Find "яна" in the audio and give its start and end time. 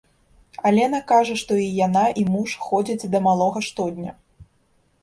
1.87-2.05